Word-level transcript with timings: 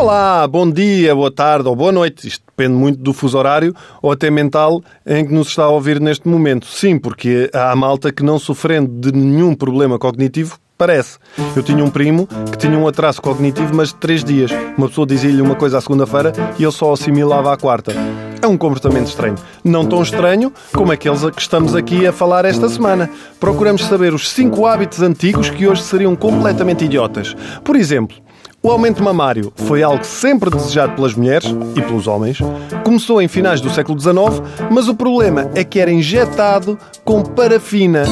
Olá, 0.00 0.48
bom 0.48 0.70
dia, 0.70 1.14
boa 1.14 1.30
tarde 1.30 1.68
ou 1.68 1.76
boa 1.76 1.92
noite. 1.92 2.26
Isto 2.26 2.42
depende 2.46 2.74
muito 2.74 2.98
do 3.00 3.12
fuso 3.12 3.36
horário 3.36 3.74
ou 4.00 4.10
até 4.10 4.30
mental 4.30 4.82
em 5.06 5.26
que 5.26 5.34
nos 5.34 5.48
está 5.48 5.64
a 5.64 5.68
ouvir 5.68 6.00
neste 6.00 6.26
momento. 6.26 6.64
Sim, 6.64 6.98
porque 6.98 7.50
há 7.52 7.76
malta 7.76 8.10
que 8.10 8.22
não 8.22 8.38
sofrendo 8.38 8.90
de 8.90 9.12
nenhum 9.12 9.54
problema 9.54 9.98
cognitivo 9.98 10.58
Parece. 10.80 11.18
Eu 11.54 11.62
tinha 11.62 11.84
um 11.84 11.90
primo 11.90 12.26
que 12.50 12.56
tinha 12.56 12.78
um 12.78 12.88
atraso 12.88 13.20
cognitivo, 13.20 13.74
mas 13.74 13.88
de 13.88 13.96
três 13.96 14.24
dias. 14.24 14.50
Uma 14.78 14.88
pessoa 14.88 15.06
dizia-lhe 15.06 15.42
uma 15.42 15.54
coisa 15.54 15.76
à 15.76 15.80
segunda-feira 15.82 16.32
e 16.58 16.62
ele 16.62 16.72
só 16.72 16.94
assimilava 16.94 17.52
à 17.52 17.56
quarta. 17.58 17.92
É 18.40 18.46
um 18.46 18.56
comportamento 18.56 19.08
estranho. 19.08 19.34
Não 19.62 19.84
tão 19.84 20.02
estranho 20.02 20.50
como 20.72 20.90
aqueles 20.90 21.22
a 21.22 21.30
que 21.30 21.42
estamos 21.42 21.76
aqui 21.76 22.06
a 22.06 22.14
falar 22.14 22.46
esta 22.46 22.66
semana. 22.70 23.10
Procuramos 23.38 23.84
saber 23.84 24.14
os 24.14 24.30
cinco 24.30 24.64
hábitos 24.64 25.02
antigos 25.02 25.50
que 25.50 25.68
hoje 25.68 25.82
seriam 25.82 26.16
completamente 26.16 26.86
idiotas. 26.86 27.36
Por 27.62 27.76
exemplo, 27.76 28.16
o 28.62 28.70
aumento 28.70 29.02
mamário 29.02 29.52
foi 29.56 29.82
algo 29.82 30.04
sempre 30.04 30.50
desejado 30.50 30.94
pelas 30.94 31.14
mulheres 31.14 31.48
e 31.74 31.80
pelos 31.80 32.06
homens. 32.06 32.38
Começou 32.84 33.22
em 33.22 33.28
finais 33.28 33.60
do 33.60 33.70
século 33.70 33.98
XIX, 33.98 34.42
mas 34.70 34.88
o 34.88 34.94
problema 34.94 35.50
é 35.54 35.64
que 35.64 35.80
era 35.80 35.90
injetado 35.90 36.78
com 37.04 37.22
parafina 37.22 38.02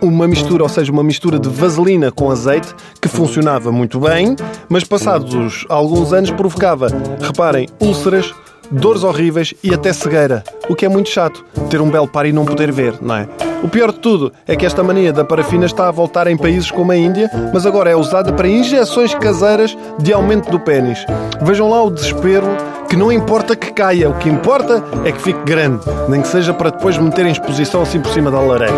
uma 0.00 0.28
mistura, 0.28 0.62
ou 0.62 0.68
seja, 0.68 0.92
uma 0.92 1.02
mistura 1.02 1.38
de 1.38 1.48
vaselina 1.48 2.12
com 2.12 2.30
azeite 2.30 2.74
que 3.00 3.08
funcionava 3.08 3.72
muito 3.72 3.98
bem, 3.98 4.36
mas 4.68 4.84
passados 4.84 5.64
alguns 5.68 6.12
anos 6.12 6.30
provocava, 6.30 6.88
reparem, 7.20 7.68
úlceras, 7.80 8.34
dores 8.70 9.04
horríveis 9.04 9.54
e 9.62 9.72
até 9.72 9.92
cegueira. 9.92 10.44
O 10.68 10.74
que 10.74 10.84
é 10.84 10.88
muito 10.88 11.08
chato, 11.08 11.44
ter 11.68 11.80
um 11.80 11.90
belo 11.90 12.08
par 12.08 12.26
e 12.26 12.32
não 12.32 12.44
poder 12.44 12.72
ver, 12.72 12.94
não 13.00 13.16
é? 13.16 13.28
O 13.62 13.68
pior 13.68 13.92
de 13.92 13.98
tudo 13.98 14.32
é 14.46 14.54
que 14.54 14.66
esta 14.66 14.82
mania 14.82 15.12
da 15.12 15.24
parafina 15.24 15.64
está 15.64 15.88
a 15.88 15.90
voltar 15.90 16.26
em 16.26 16.36
países 16.36 16.70
como 16.70 16.92
a 16.92 16.96
Índia, 16.96 17.30
mas 17.52 17.64
agora 17.64 17.90
é 17.90 17.96
usada 17.96 18.32
para 18.32 18.46
injeções 18.46 19.14
caseiras 19.14 19.76
de 19.98 20.12
aumento 20.12 20.50
do 20.50 20.60
pênis. 20.60 21.04
Vejam 21.40 21.70
lá 21.70 21.82
o 21.82 21.90
desespero 21.90 22.46
que 22.88 22.96
não 22.96 23.10
importa 23.10 23.56
que 23.56 23.72
caia, 23.72 24.10
o 24.10 24.18
que 24.18 24.28
importa 24.28 24.84
é 25.04 25.10
que 25.10 25.20
fique 25.20 25.42
grande, 25.44 25.84
nem 26.08 26.20
que 26.20 26.28
seja 26.28 26.52
para 26.52 26.70
depois 26.70 26.98
meter 26.98 27.26
em 27.26 27.32
exposição 27.32 27.82
assim 27.82 28.00
por 28.00 28.12
cima 28.12 28.30
da 28.30 28.38
lareira. 28.38 28.74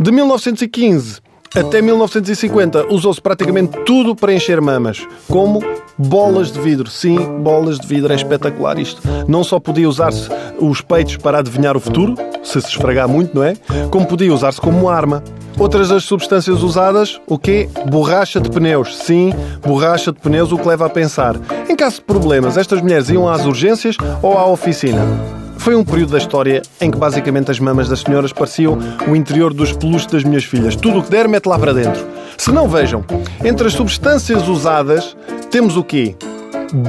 De 0.00 0.10
1915 0.10 1.21
até 1.54 1.82
1950 1.82 2.86
usou-se 2.92 3.20
praticamente 3.20 3.78
tudo 3.84 4.14
para 4.14 4.32
encher 4.32 4.60
mamas, 4.60 5.06
como 5.28 5.62
bolas 5.98 6.50
de 6.50 6.60
vidro. 6.60 6.88
Sim, 6.88 7.18
bolas 7.40 7.78
de 7.78 7.86
vidro 7.86 8.12
é 8.12 8.16
espetacular 8.16 8.78
isto. 8.78 9.02
Não 9.28 9.44
só 9.44 9.60
podia 9.60 9.88
usar-se 9.88 10.28
os 10.58 10.80
peitos 10.80 11.16
para 11.16 11.38
adivinhar 11.38 11.76
o 11.76 11.80
futuro, 11.80 12.14
se 12.42 12.60
se 12.60 12.68
esfregar 12.68 13.08
muito, 13.08 13.34
não 13.34 13.44
é? 13.44 13.54
Como 13.90 14.06
podia 14.06 14.32
usar-se 14.32 14.60
como 14.60 14.88
arma. 14.88 15.22
Outras 15.58 15.90
das 15.90 16.04
substâncias 16.04 16.62
usadas, 16.62 17.20
o 17.26 17.38
quê? 17.38 17.68
Borracha 17.86 18.40
de 18.40 18.50
pneus. 18.50 18.96
Sim, 18.96 19.32
borracha 19.64 20.10
de 20.10 20.18
pneus, 20.18 20.50
o 20.50 20.58
que 20.58 20.66
leva 20.66 20.86
a 20.86 20.90
pensar. 20.90 21.36
Em 21.68 21.76
caso 21.76 21.96
de 21.96 22.02
problemas, 22.02 22.56
estas 22.56 22.80
mulheres 22.80 23.10
iam 23.10 23.28
às 23.28 23.44
urgências 23.44 23.96
ou 24.22 24.38
à 24.38 24.46
oficina? 24.46 25.41
Foi 25.62 25.76
um 25.76 25.84
período 25.84 26.10
da 26.10 26.18
história 26.18 26.60
em 26.80 26.90
que 26.90 26.98
basicamente 26.98 27.48
as 27.52 27.60
mamas 27.60 27.88
das 27.88 28.00
senhoras 28.00 28.32
pareciam 28.32 28.76
o 29.06 29.14
interior 29.14 29.54
dos 29.54 29.72
peluches 29.72 30.08
das 30.08 30.24
minhas 30.24 30.42
filhas. 30.42 30.74
Tudo 30.74 30.98
o 30.98 31.02
que 31.04 31.08
der, 31.08 31.28
mete 31.28 31.46
lá 31.46 31.56
para 31.56 31.72
dentro. 31.72 32.04
Se 32.36 32.50
não, 32.50 32.68
vejam, 32.68 33.04
entre 33.44 33.68
as 33.68 33.72
substâncias 33.72 34.48
usadas 34.48 35.16
temos 35.52 35.76
o 35.76 35.84
quê? 35.84 36.16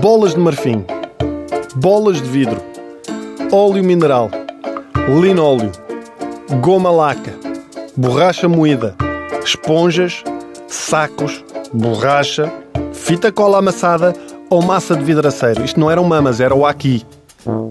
Bolas 0.02 0.34
de 0.34 0.40
marfim, 0.40 0.84
bolas 1.76 2.20
de 2.20 2.28
vidro, 2.28 2.60
óleo 3.52 3.84
mineral, 3.84 4.32
linóleo, 5.08 5.72
goma 6.60 6.90
laca, 6.90 7.36
borracha 7.96 8.50
moída, 8.50 8.96
esponjas, 9.46 10.24
sacos, 10.68 11.46
borracha, 11.72 12.52
fita 12.92 13.32
cola 13.32 13.60
amassada 13.60 14.16
ou 14.50 14.64
massa 14.64 14.96
de 14.96 15.04
vidraceiro. 15.04 15.64
Isto 15.64 15.80
não 15.80 15.92
eram 15.92 16.04
mamas, 16.04 16.40
era 16.40 16.56
o 16.56 16.66
aqui. 16.66 17.06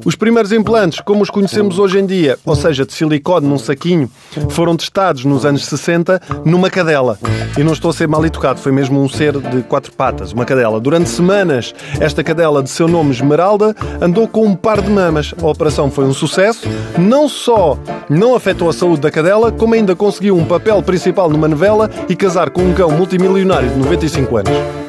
Os 0.05 0.17
primeiros 0.17 0.53
implantes, 0.53 1.01
como 1.01 1.23
os 1.23 1.31
conhecemos 1.31 1.79
hoje 1.79 1.99
em 1.99 2.07
dia, 2.07 2.39
ou 2.45 2.55
seja, 2.55 2.85
de 2.85 2.93
silicone 2.93 3.47
num 3.47 3.59
saquinho, 3.59 4.11
foram 4.51 4.77
testados 4.77 5.25
nos 5.25 5.45
anos 5.45 5.65
60 5.65 6.21
numa 6.45 6.71
cadela. 6.71 7.19
E 7.57 7.63
não 7.63 7.73
estou 7.73 7.91
a 7.91 7.95
ser 7.95 8.09
mal 8.09 8.25
educado, 8.25 8.61
foi 8.61 8.73
mesmo 8.73 9.01
um 9.01 9.09
ser 9.09 9.39
de 9.39 9.63
quatro 9.63 9.93
patas, 9.93 10.33
uma 10.33 10.45
cadela. 10.45 10.81
Durante 10.81 11.09
semanas, 11.09 11.75
esta 12.01 12.23
cadela, 12.25 12.63
de 12.63 12.71
seu 12.71 12.89
nome 12.89 13.11
Esmeralda, 13.11 13.75
andou 14.01 14.27
com 14.27 14.47
um 14.47 14.55
par 14.55 14.81
de 14.81 14.91
mamas. 14.91 15.35
A 15.41 15.47
operação 15.47 15.91
foi 15.91 16.05
um 16.05 16.15
sucesso. 16.15 16.69
Não 16.99 17.29
só 17.29 17.79
não 18.09 18.35
afetou 18.35 18.69
a 18.69 18.73
saúde 18.73 19.01
da 19.01 19.11
cadela, 19.11 19.53
como 19.53 19.75
ainda 19.75 19.95
conseguiu 19.95 20.37
um 20.37 20.45
papel 20.45 20.83
principal 20.83 21.31
numa 21.31 21.49
novela 21.49 21.91
e 22.09 22.17
casar 22.17 22.51
com 22.51 22.63
um 22.63 22.75
cão 22.75 22.91
multimilionário 22.91 23.71
de 23.71 23.77
95 23.79 24.37
anos. 24.37 24.82